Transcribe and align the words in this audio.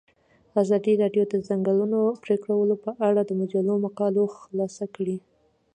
ازادي 0.61 0.93
راډیو 1.03 1.23
د 1.27 1.31
د 1.31 1.33
ځنګلونو 1.47 1.99
پرېکول 2.23 2.69
په 2.83 2.91
اړه 3.07 3.21
د 3.25 3.31
مجلو 3.39 3.73
مقالو 3.85 4.23
خلاصه 4.37 4.85
کړې. 4.95 5.17